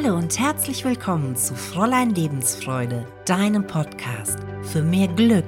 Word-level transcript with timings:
Hallo 0.00 0.14
und 0.14 0.38
herzlich 0.38 0.84
willkommen 0.84 1.34
zu 1.34 1.56
Fräulein 1.56 2.10
Lebensfreude, 2.10 3.04
deinem 3.24 3.66
Podcast 3.66 4.38
für 4.62 4.80
mehr 4.80 5.08
Glück, 5.08 5.44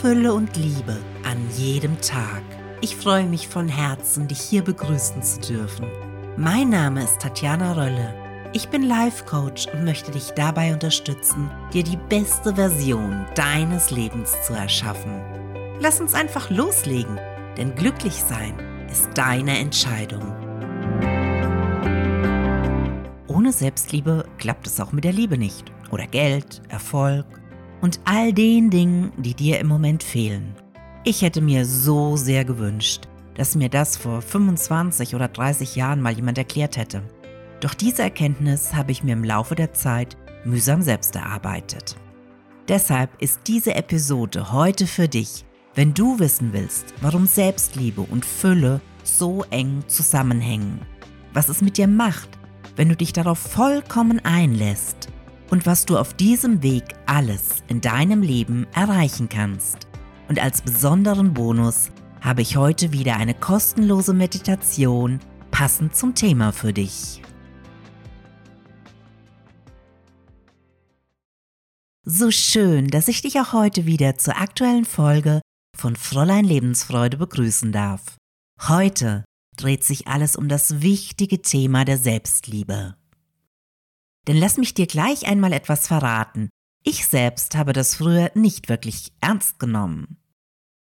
Fülle 0.00 0.34
und 0.34 0.56
Liebe 0.56 0.96
an 1.22 1.38
jedem 1.56 2.00
Tag. 2.00 2.42
Ich 2.80 2.96
freue 2.96 3.26
mich 3.26 3.46
von 3.46 3.68
Herzen, 3.68 4.26
dich 4.26 4.40
hier 4.40 4.64
begrüßen 4.64 5.22
zu 5.22 5.40
dürfen. 5.42 5.86
Mein 6.36 6.70
Name 6.70 7.04
ist 7.04 7.20
Tatjana 7.20 7.74
Rölle. 7.74 8.12
Ich 8.52 8.68
bin 8.70 8.82
Life 8.82 9.24
Coach 9.24 9.68
und 9.72 9.84
möchte 9.84 10.10
dich 10.10 10.32
dabei 10.32 10.72
unterstützen, 10.72 11.48
dir 11.72 11.84
die 11.84 11.98
beste 12.08 12.56
Version 12.56 13.24
deines 13.36 13.92
Lebens 13.92 14.34
zu 14.44 14.52
erschaffen. 14.52 15.22
Lass 15.78 16.00
uns 16.00 16.12
einfach 16.12 16.50
loslegen, 16.50 17.20
denn 17.56 17.72
glücklich 17.76 18.14
sein 18.14 18.58
ist 18.90 19.10
deine 19.14 19.56
Entscheidung. 19.58 20.41
Ohne 23.42 23.52
Selbstliebe 23.52 24.24
klappt 24.38 24.68
es 24.68 24.78
auch 24.78 24.92
mit 24.92 25.02
der 25.02 25.12
Liebe 25.12 25.36
nicht. 25.36 25.72
Oder 25.90 26.06
Geld, 26.06 26.62
Erfolg 26.68 27.26
und 27.80 27.98
all 28.04 28.32
den 28.32 28.70
Dingen, 28.70 29.10
die 29.16 29.34
dir 29.34 29.58
im 29.58 29.66
Moment 29.66 30.04
fehlen. 30.04 30.54
Ich 31.02 31.22
hätte 31.22 31.40
mir 31.40 31.66
so 31.66 32.16
sehr 32.16 32.44
gewünscht, 32.44 33.08
dass 33.34 33.56
mir 33.56 33.68
das 33.68 33.96
vor 33.96 34.22
25 34.22 35.16
oder 35.16 35.26
30 35.26 35.74
Jahren 35.74 36.00
mal 36.00 36.12
jemand 36.12 36.38
erklärt 36.38 36.76
hätte. 36.76 37.02
Doch 37.58 37.74
diese 37.74 38.02
Erkenntnis 38.02 38.74
habe 38.74 38.92
ich 38.92 39.02
mir 39.02 39.14
im 39.14 39.24
Laufe 39.24 39.56
der 39.56 39.72
Zeit 39.72 40.16
mühsam 40.44 40.80
selbst 40.80 41.16
erarbeitet. 41.16 41.96
Deshalb 42.68 43.10
ist 43.20 43.40
diese 43.48 43.74
Episode 43.74 44.52
heute 44.52 44.86
für 44.86 45.08
dich, 45.08 45.44
wenn 45.74 45.94
du 45.94 46.20
wissen 46.20 46.52
willst, 46.52 46.94
warum 47.00 47.26
Selbstliebe 47.26 48.02
und 48.02 48.24
Fülle 48.24 48.80
so 49.02 49.44
eng 49.50 49.82
zusammenhängen, 49.88 50.80
was 51.32 51.48
es 51.48 51.60
mit 51.60 51.76
dir 51.76 51.88
macht, 51.88 52.38
wenn 52.76 52.88
du 52.88 52.96
dich 52.96 53.12
darauf 53.12 53.38
vollkommen 53.38 54.20
einlässt 54.24 55.08
und 55.50 55.66
was 55.66 55.84
du 55.84 55.98
auf 55.98 56.14
diesem 56.14 56.62
Weg 56.62 56.84
alles 57.06 57.62
in 57.68 57.80
deinem 57.80 58.22
Leben 58.22 58.66
erreichen 58.74 59.28
kannst. 59.28 59.86
Und 60.28 60.38
als 60.38 60.62
besonderen 60.62 61.34
Bonus 61.34 61.90
habe 62.22 62.42
ich 62.42 62.56
heute 62.56 62.92
wieder 62.92 63.16
eine 63.16 63.34
kostenlose 63.34 64.14
Meditation 64.14 65.20
passend 65.50 65.94
zum 65.94 66.14
Thema 66.14 66.52
für 66.52 66.72
dich. 66.72 67.20
So 72.04 72.30
schön, 72.30 72.88
dass 72.88 73.08
ich 73.08 73.22
dich 73.22 73.38
auch 73.38 73.52
heute 73.52 73.86
wieder 73.86 74.16
zur 74.16 74.40
aktuellen 74.40 74.84
Folge 74.84 75.40
von 75.76 75.96
Fräulein 75.96 76.44
Lebensfreude 76.44 77.16
begrüßen 77.16 77.72
darf. 77.72 78.16
Heute 78.68 79.24
dreht 79.56 79.84
sich 79.84 80.08
alles 80.08 80.36
um 80.36 80.48
das 80.48 80.80
wichtige 80.80 81.42
Thema 81.42 81.84
der 81.84 81.98
Selbstliebe. 81.98 82.96
Denn 84.26 84.36
lass 84.36 84.56
mich 84.56 84.74
dir 84.74 84.86
gleich 84.86 85.26
einmal 85.26 85.52
etwas 85.52 85.86
verraten. 85.86 86.48
Ich 86.84 87.06
selbst 87.06 87.54
habe 87.54 87.72
das 87.72 87.96
früher 87.96 88.30
nicht 88.34 88.68
wirklich 88.68 89.12
ernst 89.20 89.58
genommen. 89.58 90.18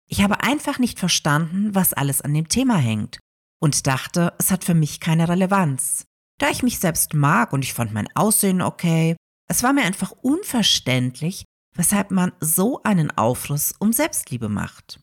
Ich 0.09 0.23
habe 0.23 0.43
einfach 0.43 0.79
nicht 0.79 0.99
verstanden, 0.99 1.75
was 1.75 1.93
alles 1.93 2.21
an 2.21 2.35
dem 2.35 2.49
Thema 2.49 2.77
hängt 2.77 3.19
und 3.61 3.87
dachte, 3.87 4.35
es 4.39 4.51
hat 4.51 4.65
für 4.65 4.75
mich 4.75 5.01
keine 5.01 5.29
Relevanz. 5.29 6.05
Da 6.39 6.51
ich 6.51 6.63
mich 6.63 6.79
selbst 6.79 7.15
mag 7.15 7.53
und 7.53 7.65
ich 7.65 7.75
fand 7.75 7.93
mein 7.93 8.09
Aussehen 8.15 8.61
okay, 8.61 9.17
es 9.49 9.63
war 9.63 9.73
mir 9.73 9.85
einfach 9.85 10.11
unverständlich, 10.11 11.45
weshalb 11.75 12.11
man 12.11 12.33
so 12.41 12.83
einen 12.83 13.11
Aufriss 13.11 13.75
um 13.79 13.93
Selbstliebe 13.93 14.49
macht. 14.49 15.01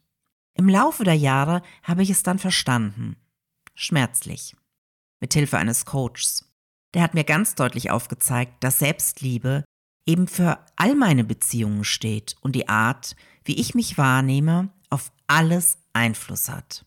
Im 0.58 0.68
Laufe 0.68 1.03
der 1.03 1.16
Jahre 1.16 1.62
habe 1.84 2.03
ich 2.03 2.09
es 2.09 2.23
dann 2.23 2.40
verstanden 2.40 3.16
schmerzlich. 3.82 4.56
Mit 5.20 5.34
Hilfe 5.34 5.58
eines 5.58 5.86
Coaches. 5.86 6.46
Der 6.94 7.02
hat 7.02 7.14
mir 7.14 7.24
ganz 7.24 7.56
deutlich 7.56 7.90
aufgezeigt, 7.90 8.64
dass 8.64 8.80
Selbstliebe 8.80 9.64
eben 10.06 10.28
für 10.28 10.66
all 10.76 10.96
meine 10.96 11.24
Beziehungen 11.24 11.84
steht 11.84 12.36
und 12.42 12.56
die 12.56 12.68
Art, 12.68 13.16
wie 13.44 13.59
ich 13.59 13.76
mich 13.76 13.97
wahrnehme, 13.97 14.70
auf 14.90 15.12
alles 15.28 15.78
Einfluss 15.94 16.50
hat. 16.50 16.86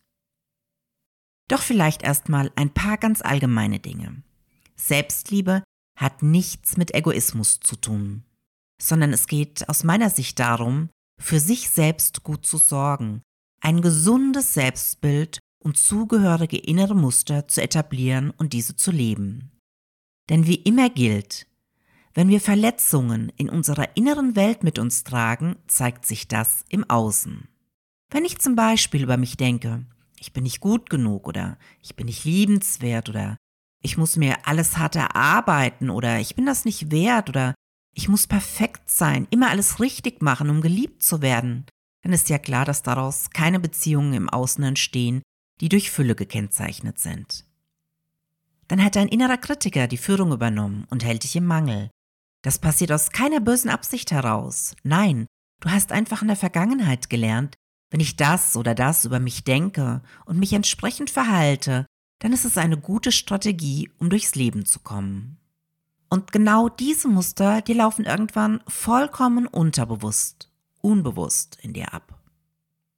Doch 1.49 1.63
vielleicht 1.63 2.03
erstmal 2.03 2.51
ein 2.57 2.73
paar 2.73 2.99
ganz 2.99 3.23
allgemeine 3.23 3.79
Dinge. 3.79 4.23
Selbstliebe 4.77 5.63
hat 5.99 6.23
nichts 6.23 6.77
mit 6.77 6.95
Egoismus 6.95 7.61
zu 7.61 7.77
tun, 7.77 8.25
sondern 8.81 9.13
es 9.13 9.27
geht 9.27 9.69
aus 9.69 9.85
meiner 9.85 10.11
Sicht 10.11 10.39
darum, 10.39 10.91
für 11.21 11.39
sich 11.39 11.71
selbst 11.71 12.25
gut 12.25 12.45
zu 12.47 12.59
sorgen, 12.59 13.23
ein 13.61 13.81
gesundes 13.81 14.55
Selbstbild 14.55 15.39
und 15.65 15.79
zugehörige 15.79 16.59
innere 16.59 16.95
Muster 16.95 17.49
zu 17.49 17.61
etablieren 17.61 18.31
und 18.31 18.53
diese 18.53 18.77
zu 18.77 18.93
leben. 18.93 19.51
Denn 20.29 20.47
wie 20.47 20.57
immer 20.57 20.91
gilt, 20.91 21.47
wenn 22.13 22.29
wir 22.29 22.41
Verletzungen 22.41 23.33
in 23.37 23.49
unserer 23.49 23.97
inneren 23.97 24.37
Welt 24.37 24.63
mit 24.63 24.79
uns 24.79 25.03
tragen, 25.03 25.57
zeigt 25.67 26.07
sich 26.07 26.29
das 26.29 26.65
im 26.69 26.89
Außen. 26.89 27.49
Wenn 28.11 28.25
ich 28.25 28.39
zum 28.39 28.55
Beispiel 28.55 29.03
über 29.03 29.17
mich 29.17 29.37
denke, 29.37 29.85
ich 30.21 30.33
bin 30.33 30.45
nicht 30.45 30.61
gut 30.61 30.89
genug 30.89 31.27
oder 31.27 31.59
ich 31.83 31.97
bin 31.97 32.07
nicht 32.07 32.25
liebenswert 32.25 33.09
oder 33.09 33.37
ich 33.83 33.97
muss 33.99 34.17
mir 34.17 34.47
alles 34.47 34.77
hart 34.79 34.97
erarbeiten 34.97 35.91
oder 35.91 36.21
ich 36.21 36.37
bin 36.37 36.47
das 36.47 36.65
nicht 36.65 36.91
wert 36.91 37.29
oder 37.29 37.55
ich 37.95 38.09
muss 38.09 38.27
perfekt 38.27 38.91
sein, 38.91 39.27
immer 39.31 39.51
alles 39.51 39.81
richtig 39.81 40.23
machen, 40.23 40.51
um 40.51 40.61
geliebt 40.61 41.03
zu 41.03 41.21
werden, 41.21 41.67
dann 42.03 42.13
ist 42.13 42.29
ja 42.29 42.39
klar, 42.39 42.65
dass 42.65 42.83
daraus 42.83 43.31
keine 43.31 43.61
Beziehungen 43.61 44.13
im 44.15 44.29
Außen 44.29 44.63
entstehen, 44.63 45.23
die 45.61 45.69
durch 45.69 45.91
Fülle 45.91 46.15
gekennzeichnet 46.15 46.99
sind. 46.99 47.45
Dann 48.69 48.83
hat 48.83 48.97
dein 48.97 49.09
innerer 49.09 49.37
Kritiker 49.37 49.87
die 49.87 49.99
Führung 49.99 50.33
übernommen 50.33 50.87
und 50.91 51.05
hält 51.05 51.25
dich 51.25 51.37
im 51.37 51.47
Mangel. 51.47 51.91
Das 52.43 52.59
passiert 52.59 52.93
aus 52.93 53.11
keiner 53.11 53.41
bösen 53.41 53.71
Absicht 53.71 54.11
heraus. 54.11 54.75
Nein, 54.83 55.27
du 55.61 55.71
hast 55.71 55.93
einfach 55.93 56.23
in 56.23 56.29
der 56.29 56.37
Vergangenheit 56.37 57.11
gelernt, 57.11 57.55
wenn 57.91 58.01
ich 58.01 58.17
das 58.17 58.57
oder 58.57 58.75
das 58.75 59.05
über 59.05 59.21
mich 59.21 59.45
denke 59.45 60.03
und 60.25 60.39
mich 60.39 60.53
entsprechend 60.53 61.11
verhalte, 61.11 61.87
dann 62.19 62.33
ist 62.33 62.45
es 62.45 62.59
eine 62.59 62.77
gute 62.77 63.13
Strategie, 63.13 63.91
um 63.99 64.11
durchs 64.11 64.35
Leben 64.35 64.65
zu 64.67 64.81
kommen. 64.81 65.39
Und 66.09 66.33
genau 66.33 66.69
diese 66.69 67.09
Muster, 67.09 67.61
die 67.63 67.73
laufen 67.73 68.05
irgendwann 68.05 68.61
vollkommen 68.67 69.47
unterbewusst, 69.47 70.51
unbewusst 70.81 71.59
in 71.63 71.73
dir 71.73 71.93
ab. 71.93 72.19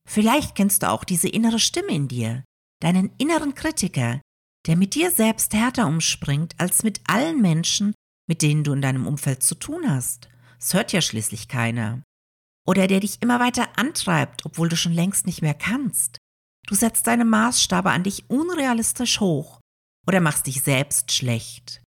Vielleicht 0.07 0.55
kennst 0.55 0.83
du 0.83 0.91
auch 0.91 1.05
diese 1.05 1.29
innere 1.29 1.59
Stimme 1.59 1.95
in 1.95 2.09
dir, 2.09 2.45
deinen 2.81 3.11
inneren 3.19 3.55
Kritiker, 3.55 4.21
der 4.67 4.77
mit 4.77 4.95
dir 4.95 5.11
selbst 5.11 5.53
härter 5.53 5.87
umspringt 5.87 6.55
als 6.59 6.83
mit 6.83 7.01
allen 7.07 7.41
Menschen, 7.41 7.95
mit 8.29 8.43
denen 8.43 8.65
du 8.65 8.73
in 8.73 8.83
deinem 8.83 9.07
Umfeld 9.07 9.43
zu 9.43 9.55
tun 9.55 9.89
hast. 9.89 10.29
Es 10.59 10.75
hört 10.75 10.93
ja 10.93 11.01
schließlich 11.01 11.49
keiner. 11.49 12.03
Oder 12.67 12.89
der 12.89 13.01
dich 13.01 13.23
immer 13.23 13.39
weiter 13.39 13.79
antreibt, 13.79 14.45
obwohl 14.45 14.69
du 14.69 14.77
schon 14.77 14.93
längst 14.93 15.27
nicht 15.27 15.43
mehr 15.43 15.55
kannst. 15.55 16.19
Du 16.67 16.75
setzt 16.75 17.07
deine 17.07 17.25
Maßstabe 17.25 17.91
an 17.91 18.03
dich 18.03 18.29
unrealistisch 18.29 19.21
hoch 19.21 19.61
oder 20.07 20.21
machst 20.21 20.47
dich 20.47 20.63
selbst 20.63 21.13
schlecht. 21.13 21.83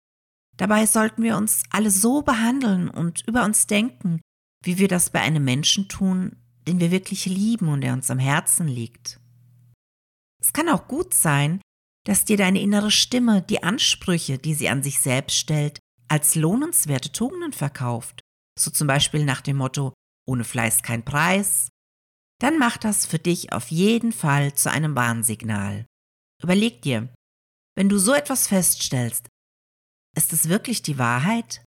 Dabei 0.57 0.87
sollten 0.87 1.23
wir 1.23 1.37
uns 1.37 1.63
alle 1.71 1.91
so 1.91 2.23
behandeln 2.23 2.89
und 2.91 3.27
über 3.27 3.45
uns 3.45 3.67
denken, 3.67 4.21
wie 4.63 4.79
wir 4.79 4.89
das 4.89 5.11
bei 5.11 5.21
einem 5.21 5.45
Menschen 5.45 5.89
tun, 5.89 6.37
den 6.67 6.81
wir 6.81 6.91
wirklich 6.91 7.27
lieben 7.27 7.69
und 7.69 7.81
der 7.81 7.93
uns 7.93 8.11
am 8.11 8.19
Herzen 8.19 8.69
liegt. 8.69 9.21
Es 10.41 10.53
kann 10.53 10.69
auch 10.69 10.89
gut 10.89 11.15
sein, 11.15 11.61
dass 12.05 12.25
dir 12.25 12.37
deine 12.37 12.61
innere 12.61 12.91
Stimme 12.91 13.43
die 13.43 13.63
Ansprüche, 13.63 14.39
die 14.39 14.55
sie 14.55 14.69
an 14.69 14.83
sich 14.83 15.01
selbst 15.01 15.37
stellt, 15.37 15.81
als 16.09 16.35
lohnenswerte 16.35 17.11
Tugenden 17.11 17.53
verkauft, 17.53 18.23
so 18.59 18.71
zum 18.71 18.87
Beispiel 18.87 19.25
nach 19.25 19.41
dem 19.41 19.57
Motto 19.57 19.93
ohne 20.29 20.45
Fleiß 20.45 20.83
kein 20.83 21.05
Preis, 21.05 21.69
dann 22.41 22.59
mach 22.59 22.77
das 22.77 23.07
für 23.07 23.19
dich 23.19 23.53
auf 23.53 23.71
jeden 23.71 24.13
Fall 24.13 24.55
zu 24.55 24.71
einem 24.71 24.95
Warnsignal. 24.95 25.87
Überleg 26.43 26.83
dir, 26.83 27.13
wenn 27.77 27.89
du 27.89 27.99
so 27.99 28.13
etwas 28.13 28.47
feststellst, 28.47 29.27
ist 30.17 30.33
es 30.33 30.49
wirklich 30.49 30.83
die 30.83 30.99
Wahrheit? 30.99 31.65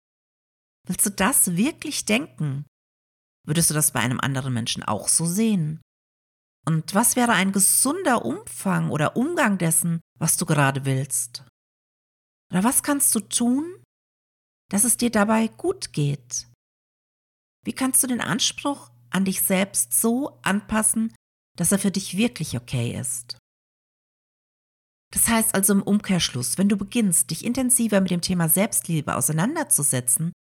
Willst 0.86 1.06
du 1.06 1.10
das 1.10 1.56
wirklich 1.56 2.04
denken? 2.04 2.64
Würdest 3.44 3.70
du 3.70 3.74
das 3.74 3.92
bei 3.92 4.00
einem 4.00 4.20
anderen 4.20 4.52
Menschen 4.52 4.82
auch 4.82 5.08
so 5.08 5.26
sehen? 5.26 5.80
Und 6.64 6.94
was 6.94 7.16
wäre 7.16 7.32
ein 7.32 7.52
gesunder 7.52 8.24
Umfang 8.24 8.90
oder 8.90 9.16
Umgang 9.16 9.58
dessen, 9.58 10.00
was 10.18 10.36
du 10.36 10.46
gerade 10.46 10.84
willst? 10.84 11.44
Oder 12.52 12.62
was 12.62 12.82
kannst 12.82 13.14
du 13.14 13.20
tun, 13.20 13.82
dass 14.70 14.84
es 14.84 14.96
dir 14.96 15.10
dabei 15.10 15.48
gut 15.48 15.92
geht? 15.92 16.48
Wie 17.64 17.72
kannst 17.72 18.02
du 18.02 18.06
den 18.06 18.20
Anspruch 18.20 18.90
an 19.10 19.24
dich 19.24 19.42
selbst 19.42 19.92
so 20.00 20.38
anpassen, 20.42 21.14
dass 21.56 21.72
er 21.72 21.78
für 21.78 21.90
dich 21.90 22.16
wirklich 22.16 22.56
okay 22.56 22.98
ist? 22.98 23.38
Das 25.12 25.28
heißt 25.28 25.54
also 25.54 25.74
im 25.74 25.82
Umkehrschluss, 25.82 26.58
wenn 26.58 26.68
du 26.68 26.76
beginnst, 26.76 27.30
dich 27.30 27.44
intensiver 27.44 28.00
mit 28.00 28.10
dem 28.10 28.22
Thema 28.22 28.48
Selbstliebe 28.48 29.14
auseinanderzusetzen, 29.14 30.32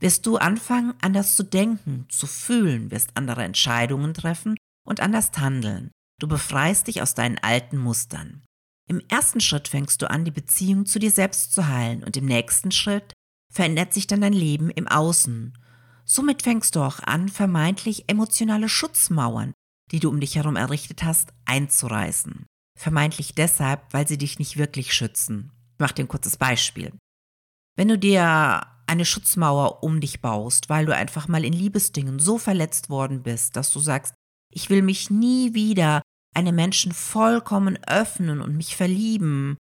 wirst 0.00 0.26
du 0.26 0.36
anfangen, 0.36 0.94
anders 1.00 1.36
zu 1.36 1.42
denken, 1.42 2.06
zu 2.08 2.26
fühlen, 2.26 2.90
wirst 2.90 3.16
andere 3.16 3.44
Entscheidungen 3.44 4.14
treffen 4.14 4.56
und 4.86 5.00
anders 5.00 5.30
handeln. 5.36 5.90
Du 6.20 6.28
befreist 6.28 6.86
dich 6.86 7.02
aus 7.02 7.14
deinen 7.14 7.38
alten 7.38 7.78
Mustern. 7.78 8.42
Im 8.88 9.00
ersten 9.08 9.40
Schritt 9.40 9.68
fängst 9.68 10.02
du 10.02 10.10
an, 10.10 10.24
die 10.24 10.30
Beziehung 10.30 10.86
zu 10.86 10.98
dir 10.98 11.10
selbst 11.10 11.54
zu 11.54 11.68
heilen 11.68 12.04
und 12.04 12.16
im 12.16 12.26
nächsten 12.26 12.70
Schritt 12.70 13.12
verändert 13.52 13.94
sich 13.94 14.06
dann 14.06 14.20
dein 14.20 14.32
Leben 14.32 14.70
im 14.70 14.88
Außen. 14.88 15.56
Somit 16.04 16.42
fängst 16.42 16.76
du 16.76 16.80
auch 16.80 17.00
an, 17.00 17.28
vermeintlich 17.28 18.04
emotionale 18.08 18.68
Schutzmauern, 18.68 19.54
die 19.90 20.00
du 20.00 20.10
um 20.10 20.20
dich 20.20 20.36
herum 20.36 20.56
errichtet 20.56 21.02
hast, 21.02 21.32
einzureißen. 21.46 22.46
Vermeintlich 22.78 23.34
deshalb, 23.34 23.80
weil 23.92 24.06
sie 24.06 24.18
dich 24.18 24.38
nicht 24.38 24.56
wirklich 24.56 24.92
schützen. 24.92 25.50
Ich 25.74 25.78
mache 25.78 25.94
dir 25.94 26.04
ein 26.04 26.08
kurzes 26.08 26.36
Beispiel. 26.36 26.92
Wenn 27.76 27.88
du 27.88 27.98
dir 27.98 28.66
eine 28.94 29.04
Schutzmauer 29.04 29.82
um 29.82 30.00
dich 30.00 30.20
baust, 30.20 30.68
weil 30.68 30.86
du 30.86 30.94
einfach 30.94 31.28
mal 31.28 31.44
in 31.44 31.52
Liebesdingen 31.52 32.18
so 32.18 32.38
verletzt 32.38 32.90
worden 32.90 33.22
bist, 33.22 33.56
dass 33.56 33.70
du 33.70 33.80
sagst, 33.80 34.14
ich 34.50 34.70
will 34.70 34.82
mich 34.82 35.10
nie 35.10 35.52
wieder 35.52 36.02
einem 36.32 36.54
Menschen 36.54 36.92
vollkommen 36.92 37.78
öffnen 37.86 38.40
und 38.40 38.56
mich 38.56 38.76
verlieben. 38.76 39.56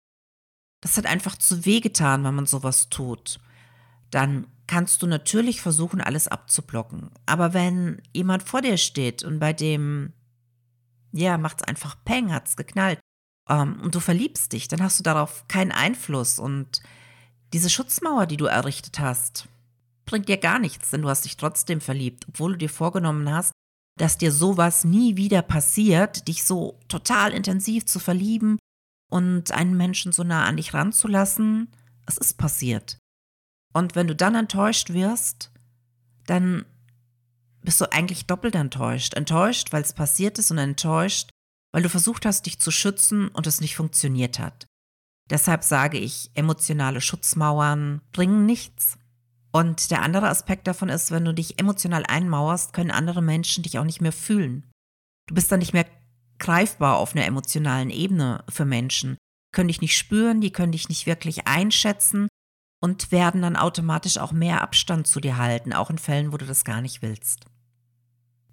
Das 0.82 0.96
hat 0.96 1.06
einfach 1.06 1.36
zu 1.36 1.64
weh 1.64 1.80
getan, 1.80 2.24
wenn 2.24 2.34
man 2.34 2.46
sowas 2.46 2.88
tut. 2.90 3.40
Dann 4.10 4.46
kannst 4.66 5.02
du 5.02 5.06
natürlich 5.06 5.62
versuchen, 5.62 6.00
alles 6.00 6.28
abzublocken. 6.28 7.10
Aber 7.24 7.54
wenn 7.54 8.02
jemand 8.12 8.42
vor 8.42 8.60
dir 8.60 8.76
steht 8.76 9.22
und 9.22 9.38
bei 9.38 9.52
dem, 9.52 10.12
ja, 11.12 11.38
macht's 11.38 11.62
einfach 11.62 11.96
Peng, 12.04 12.32
hat's 12.32 12.56
geknallt, 12.56 13.00
ähm, 13.48 13.80
und 13.82 13.94
du 13.94 14.00
verliebst 14.00 14.52
dich, 14.52 14.68
dann 14.68 14.82
hast 14.82 14.98
du 14.98 15.02
darauf 15.02 15.46
keinen 15.48 15.72
Einfluss 15.72 16.38
und 16.38 16.82
diese 17.52 17.70
Schutzmauer, 17.70 18.26
die 18.26 18.36
du 18.36 18.46
errichtet 18.46 18.98
hast, 18.98 19.48
bringt 20.04 20.28
dir 20.28 20.38
gar 20.38 20.58
nichts, 20.58 20.90
denn 20.90 21.02
du 21.02 21.08
hast 21.08 21.24
dich 21.24 21.36
trotzdem 21.36 21.80
verliebt, 21.80 22.26
obwohl 22.28 22.52
du 22.52 22.58
dir 22.58 22.70
vorgenommen 22.70 23.30
hast, 23.30 23.52
dass 23.98 24.18
dir 24.18 24.32
sowas 24.32 24.84
nie 24.84 25.16
wieder 25.16 25.42
passiert, 25.42 26.26
dich 26.28 26.44
so 26.44 26.78
total 26.88 27.32
intensiv 27.32 27.86
zu 27.86 27.98
verlieben 27.98 28.58
und 29.10 29.52
einen 29.52 29.76
Menschen 29.76 30.12
so 30.12 30.24
nah 30.24 30.46
an 30.46 30.56
dich 30.56 30.72
ranzulassen. 30.72 31.68
Es 32.06 32.16
ist 32.16 32.38
passiert. 32.38 32.96
Und 33.74 33.94
wenn 33.94 34.06
du 34.06 34.16
dann 34.16 34.34
enttäuscht 34.34 34.90
wirst, 34.90 35.50
dann 36.26 36.64
bist 37.62 37.80
du 37.80 37.92
eigentlich 37.92 38.26
doppelt 38.26 38.54
enttäuscht. 38.54 39.14
Enttäuscht, 39.14 39.72
weil 39.72 39.82
es 39.82 39.92
passiert 39.92 40.38
ist 40.38 40.50
und 40.50 40.58
enttäuscht, 40.58 41.30
weil 41.72 41.82
du 41.82 41.88
versucht 41.88 42.26
hast, 42.26 42.46
dich 42.46 42.58
zu 42.58 42.70
schützen 42.70 43.28
und 43.28 43.46
es 43.46 43.60
nicht 43.60 43.76
funktioniert 43.76 44.38
hat. 44.38 44.66
Deshalb 45.30 45.64
sage 45.64 45.98
ich, 45.98 46.30
emotionale 46.34 47.00
Schutzmauern 47.00 48.00
bringen 48.12 48.46
nichts. 48.46 48.98
Und 49.52 49.90
der 49.90 50.02
andere 50.02 50.28
Aspekt 50.28 50.66
davon 50.66 50.88
ist, 50.88 51.10
wenn 51.10 51.24
du 51.24 51.34
dich 51.34 51.58
emotional 51.58 52.04
einmauerst, 52.06 52.72
können 52.72 52.90
andere 52.90 53.22
Menschen 53.22 53.62
dich 53.62 53.78
auch 53.78 53.84
nicht 53.84 54.00
mehr 54.00 54.12
fühlen. 54.12 54.70
Du 55.28 55.34
bist 55.34 55.52
dann 55.52 55.60
nicht 55.60 55.74
mehr 55.74 55.86
greifbar 56.38 56.96
auf 56.96 57.14
einer 57.14 57.26
emotionalen 57.26 57.90
Ebene 57.90 58.44
für 58.48 58.64
Menschen, 58.64 59.16
können 59.52 59.68
dich 59.68 59.80
nicht 59.80 59.96
spüren, 59.96 60.40
die 60.40 60.50
können 60.50 60.72
dich 60.72 60.88
nicht 60.88 61.06
wirklich 61.06 61.46
einschätzen 61.46 62.28
und 62.80 63.12
werden 63.12 63.42
dann 63.42 63.56
automatisch 63.56 64.18
auch 64.18 64.32
mehr 64.32 64.62
Abstand 64.62 65.06
zu 65.06 65.20
dir 65.20 65.36
halten, 65.36 65.72
auch 65.72 65.90
in 65.90 65.98
Fällen, 65.98 66.32
wo 66.32 66.36
du 66.36 66.46
das 66.46 66.64
gar 66.64 66.80
nicht 66.80 67.00
willst. 67.02 67.46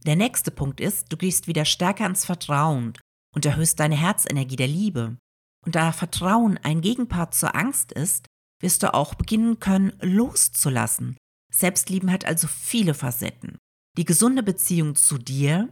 Der 0.05 0.15
nächste 0.15 0.51
Punkt 0.51 0.79
ist, 0.79 1.11
du 1.11 1.17
gehst 1.17 1.47
wieder 1.47 1.65
stärker 1.65 2.05
ins 2.05 2.25
Vertrauen 2.25 2.93
und 3.33 3.45
erhöhst 3.45 3.79
deine 3.79 3.97
Herzenergie 3.97 4.55
der 4.55 4.67
Liebe. 4.67 5.17
Und 5.65 5.75
da 5.75 5.91
Vertrauen 5.91 6.57
ein 6.57 6.81
Gegenpart 6.81 7.33
zur 7.33 7.55
Angst 7.55 7.91
ist, 7.91 8.25
wirst 8.61 8.83
du 8.83 8.93
auch 8.93 9.15
beginnen 9.15 9.59
können, 9.59 9.93
loszulassen. 10.01 11.17
Selbstlieben 11.51 12.11
hat 12.11 12.25
also 12.25 12.47
viele 12.47 12.93
Facetten. 12.93 13.57
Die 13.97 14.05
gesunde 14.05 14.43
Beziehung 14.43 14.95
zu 14.95 15.17
dir, 15.17 15.69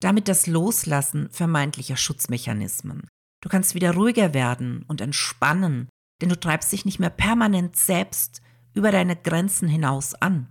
damit 0.00 0.28
das 0.28 0.46
Loslassen 0.46 1.30
vermeintlicher 1.30 1.96
Schutzmechanismen. 1.96 3.06
Du 3.42 3.48
kannst 3.48 3.74
wieder 3.74 3.94
ruhiger 3.94 4.34
werden 4.34 4.84
und 4.86 5.00
entspannen, 5.00 5.88
denn 6.20 6.28
du 6.28 6.38
treibst 6.38 6.72
dich 6.72 6.84
nicht 6.84 7.00
mehr 7.00 7.10
permanent 7.10 7.76
selbst 7.76 8.42
über 8.74 8.92
deine 8.92 9.16
Grenzen 9.16 9.68
hinaus 9.68 10.14
an. 10.14 10.48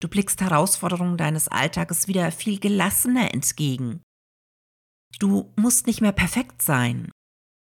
Du 0.00 0.08
blickst 0.08 0.40
Herausforderungen 0.40 1.16
deines 1.16 1.48
Alltages 1.48 2.08
wieder 2.08 2.32
viel 2.32 2.58
gelassener 2.58 3.32
entgegen. 3.32 4.02
Du 5.18 5.52
musst 5.56 5.86
nicht 5.86 6.00
mehr 6.00 6.12
perfekt 6.12 6.62
sein. 6.62 7.10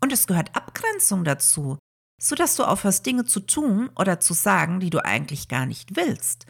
Und 0.02 0.12
es 0.12 0.26
gehört 0.26 0.54
Abgrenzung 0.54 1.24
dazu, 1.24 1.78
sodass 2.20 2.56
du 2.56 2.64
aufhörst, 2.64 3.04
Dinge 3.04 3.24
zu 3.24 3.40
tun 3.40 3.90
oder 3.96 4.20
zu 4.20 4.34
sagen, 4.34 4.80
die 4.80 4.90
du 4.90 5.04
eigentlich 5.04 5.48
gar 5.48 5.66
nicht 5.66 5.96
willst. 5.96 6.46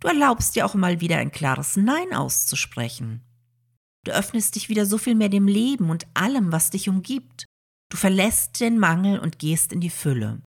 Du 0.00 0.08
erlaubst 0.08 0.54
dir 0.54 0.66
auch 0.66 0.74
mal 0.74 1.00
wieder 1.00 1.18
ein 1.18 1.32
klares 1.32 1.76
Nein 1.76 2.12
auszusprechen. 2.12 3.22
Du 4.04 4.12
öffnest 4.12 4.54
dich 4.54 4.68
wieder 4.68 4.84
so 4.86 4.98
viel 4.98 5.14
mehr 5.14 5.30
dem 5.30 5.48
Leben 5.48 5.90
und 5.90 6.06
allem, 6.14 6.52
was 6.52 6.70
dich 6.70 6.88
umgibt. 6.88 7.46
Du 7.90 7.96
verlässt 7.96 8.60
den 8.60 8.78
Mangel 8.78 9.18
und 9.18 9.38
gehst 9.38 9.72
in 9.72 9.80
die 9.80 9.90
Fülle. 9.90 10.42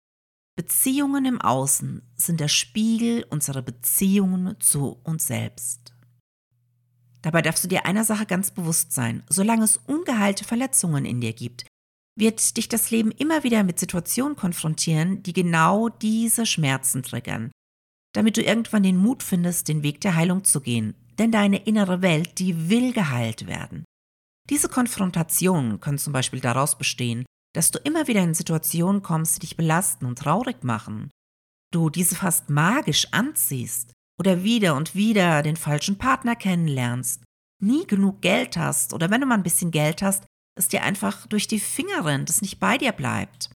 Beziehungen 0.57 1.25
im 1.27 1.41
Außen 1.41 2.03
sind 2.17 2.41
der 2.41 2.49
Spiegel 2.49 3.25
unserer 3.31 3.63
Beziehungen 3.63 4.59
zu 4.61 4.99
uns 5.05 5.27
selbst. 5.27 5.95
Dabei 7.23 7.43
darfst 7.43 7.65
du 7.65 7.69
dir 7.69 7.87
einer 7.87 8.05
Sache 8.05 8.27
ganz 8.27 8.51
bewusst 8.51 8.93
sein, 8.93 9.23
solange 9.29 9.65
es 9.65 9.77
ungeheilte 9.77 10.45
Verletzungen 10.45 11.05
in 11.05 11.21
dir 11.21 11.33
gibt, 11.33 11.67
wird 12.17 12.57
dich 12.57 12.69
das 12.69 12.91
Leben 12.91 13.13
immer 13.13 13.45
wieder 13.45 13.63
mit 13.63 13.79
Situationen 13.79 14.37
konfrontieren, 14.37 15.23
die 15.23 15.33
genau 15.33 15.89
diese 15.89 16.47
Schmerzen 16.47 17.03
triggern, 17.03 17.53
damit 18.15 18.37
du 18.37 18.43
irgendwann 18.43 18.83
den 18.83 18.97
Mut 18.97 19.23
findest, 19.23 19.69
den 19.69 19.83
Weg 19.83 20.01
der 20.01 20.17
Heilung 20.17 20.45
zu 20.45 20.61
gehen. 20.61 20.95
Denn 21.19 21.31
deine 21.31 21.65
innere 21.65 22.03
Welt, 22.03 22.39
die 22.39 22.69
will 22.69 22.93
geheilt 22.93 23.47
werden. 23.47 23.85
Diese 24.51 24.69
Konfrontationen 24.69 25.81
können 25.81 25.99
zum 25.99 26.13
Beispiel 26.13 26.41
daraus 26.41 26.77
bestehen, 26.77 27.25
dass 27.55 27.71
du 27.71 27.79
immer 27.79 28.07
wieder 28.07 28.23
in 28.23 28.35
Situationen 28.35 29.03
kommst, 29.03 29.37
die 29.37 29.41
dich 29.41 29.57
belasten 29.57 30.05
und 30.05 30.19
traurig 30.19 30.63
machen. 30.63 31.11
Du 31.73 31.91
diese 31.91 32.15
fast 32.15 32.51
magisch 32.51 33.09
anziehst 33.13 33.93
oder 34.21 34.45
wieder 34.45 34.77
und 34.77 34.95
wieder 34.95 35.43
den 35.43 35.57
falschen 35.57 35.99
Partner 35.99 36.37
kennenlernst, 36.37 37.25
nie 37.63 37.87
genug 37.87 38.21
Geld 38.21 38.57
hast 38.57 38.93
oder 38.93 39.11
wenn 39.11 39.21
du 39.21 39.27
mal 39.27 39.37
ein 39.37 39.43
bisschen 39.43 39.71
Geld 39.71 40.03
hast, 40.03 40.27
es 40.57 40.69
dir 40.69 40.83
einfach 40.83 41.27
durch 41.27 41.47
die 41.47 41.61
Finger 41.61 42.05
rennt, 42.05 42.31
es 42.31 42.43
nicht 42.43 42.59
bei 42.59 42.79
dir 42.79 42.93
bleibt. 42.93 43.51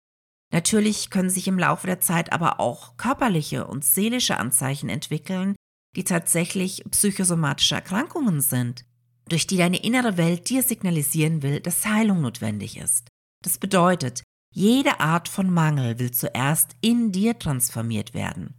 Natürlich 0.52 1.10
können 1.10 1.30
sich 1.30 1.48
im 1.48 1.60
Laufe 1.60 1.88
der 1.88 2.00
Zeit 2.00 2.32
aber 2.32 2.60
auch 2.60 2.98
körperliche 2.98 3.68
und 3.68 3.84
seelische 3.84 4.38
Anzeichen 4.38 4.90
entwickeln, 4.90 5.56
die 5.96 6.04
tatsächlich 6.04 6.84
psychosomatische 6.90 7.76
Erkrankungen 7.76 8.42
sind, 8.42 8.86
durch 9.30 9.48
die 9.48 9.58
deine 9.58 9.84
innere 9.84 10.18
Welt 10.18 10.50
dir 10.50 10.64
signalisieren 10.64 11.42
will, 11.42 11.60
dass 11.60 11.86
Heilung 11.86 12.22
notwendig 12.22 12.78
ist. 12.78 13.10
Das 13.44 13.58
bedeutet, 13.58 14.24
jede 14.54 15.00
Art 15.00 15.28
von 15.28 15.52
Mangel 15.52 16.00
will 16.00 16.12
zuerst 16.12 16.76
in 16.82 17.12
dir 17.12 17.38
transformiert 17.38 18.14
werden. 18.14 18.56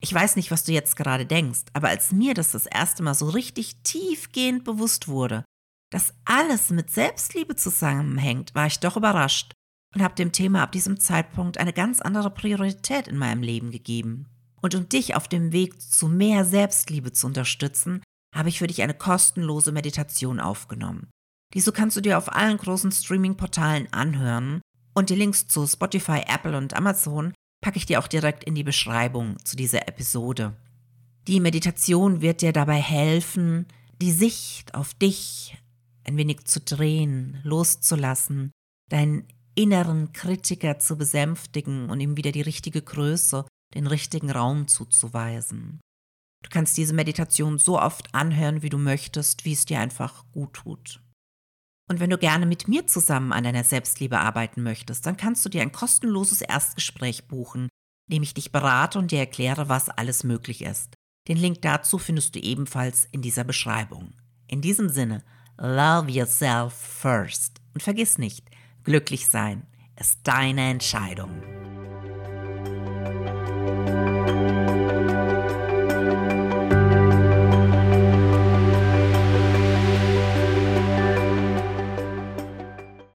Ich 0.00 0.14
weiß 0.14 0.36
nicht, 0.36 0.50
was 0.50 0.64
du 0.64 0.72
jetzt 0.72 0.96
gerade 0.96 1.26
denkst, 1.26 1.62
aber 1.72 1.88
als 1.88 2.12
mir 2.12 2.34
das 2.34 2.52
das 2.52 2.66
erste 2.66 3.02
Mal 3.02 3.14
so 3.14 3.28
richtig 3.28 3.82
tiefgehend 3.82 4.64
bewusst 4.64 5.08
wurde, 5.08 5.44
dass 5.90 6.14
alles 6.24 6.70
mit 6.70 6.90
Selbstliebe 6.90 7.56
zusammenhängt, 7.56 8.54
war 8.54 8.66
ich 8.66 8.80
doch 8.80 8.96
überrascht 8.96 9.52
und 9.94 10.02
habe 10.02 10.14
dem 10.14 10.32
Thema 10.32 10.62
ab 10.62 10.72
diesem 10.72 11.00
Zeitpunkt 11.00 11.58
eine 11.58 11.72
ganz 11.72 12.00
andere 12.00 12.30
Priorität 12.30 13.08
in 13.08 13.16
meinem 13.16 13.42
Leben 13.42 13.70
gegeben. 13.70 14.26
Und 14.60 14.74
um 14.74 14.88
dich 14.88 15.14
auf 15.14 15.28
dem 15.28 15.52
Weg 15.52 15.80
zu 15.80 16.08
mehr 16.08 16.44
Selbstliebe 16.44 17.12
zu 17.12 17.26
unterstützen, 17.26 18.02
habe 18.34 18.48
ich 18.48 18.58
für 18.58 18.66
dich 18.66 18.82
eine 18.82 18.94
kostenlose 18.94 19.72
Meditation 19.72 20.40
aufgenommen. 20.40 21.08
Diese 21.54 21.72
kannst 21.72 21.96
du 21.96 22.00
dir 22.00 22.18
auf 22.18 22.34
allen 22.34 22.58
großen 22.58 22.92
Streaming-Portalen 22.92 23.90
anhören 23.92 24.60
und 24.94 25.10
die 25.10 25.14
Links 25.14 25.46
zu 25.48 25.66
Spotify, 25.66 26.22
Apple 26.26 26.56
und 26.56 26.74
Amazon 26.74 27.32
packe 27.62 27.78
ich 27.78 27.86
dir 27.86 27.98
auch 28.00 28.08
direkt 28.08 28.44
in 28.44 28.54
die 28.54 28.64
Beschreibung 28.64 29.36
zu 29.44 29.56
dieser 29.56 29.88
Episode. 29.88 30.56
Die 31.26 31.40
Meditation 31.40 32.20
wird 32.20 32.42
dir 32.42 32.52
dabei 32.52 32.80
helfen, 32.80 33.66
die 34.00 34.12
Sicht 34.12 34.74
auf 34.74 34.94
dich 34.94 35.56
ein 36.08 36.16
wenig 36.16 36.46
zu 36.46 36.60
drehen, 36.60 37.38
loszulassen, 37.44 38.50
deinen 38.90 39.28
inneren 39.54 40.12
Kritiker 40.12 40.78
zu 40.78 40.96
besänftigen 40.96 41.90
und 41.90 42.00
ihm 42.00 42.16
wieder 42.16 42.32
die 42.32 42.40
richtige 42.40 42.80
Größe, 42.80 43.44
den 43.74 43.86
richtigen 43.86 44.30
Raum 44.30 44.68
zuzuweisen. 44.68 45.80
Du 46.42 46.50
kannst 46.50 46.76
diese 46.76 46.94
Meditation 46.94 47.58
so 47.58 47.78
oft 47.80 48.14
anhören, 48.14 48.62
wie 48.62 48.70
du 48.70 48.78
möchtest, 48.78 49.44
wie 49.44 49.52
es 49.52 49.66
dir 49.66 49.80
einfach 49.80 50.24
gut 50.32 50.54
tut. 50.54 51.02
Und 51.90 52.00
wenn 52.00 52.10
du 52.10 52.18
gerne 52.18 52.46
mit 52.46 52.68
mir 52.68 52.86
zusammen 52.86 53.32
an 53.32 53.44
deiner 53.44 53.64
Selbstliebe 53.64 54.18
arbeiten 54.18 54.62
möchtest, 54.62 55.04
dann 55.04 55.16
kannst 55.16 55.44
du 55.44 55.48
dir 55.48 55.62
ein 55.62 55.72
kostenloses 55.72 56.40
Erstgespräch 56.40 57.28
buchen, 57.28 57.68
in 58.08 58.16
dem 58.16 58.22
ich 58.22 58.34
dich 58.34 58.52
berate 58.52 58.98
und 58.98 59.10
dir 59.10 59.18
erkläre, 59.18 59.68
was 59.68 59.88
alles 59.90 60.24
möglich 60.24 60.62
ist. 60.62 60.94
Den 61.28 61.36
Link 61.36 61.60
dazu 61.62 61.98
findest 61.98 62.34
du 62.34 62.40
ebenfalls 62.40 63.06
in 63.10 63.20
dieser 63.20 63.44
Beschreibung. 63.44 64.14
In 64.46 64.62
diesem 64.62 64.88
Sinne, 64.88 65.24
Love 65.60 66.08
yourself 66.08 66.72
first. 66.72 67.60
Und 67.74 67.82
vergiss 67.82 68.16
nicht, 68.16 68.46
glücklich 68.84 69.26
sein 69.26 69.66
ist 69.98 70.20
deine 70.22 70.70
Entscheidung. 70.70 71.30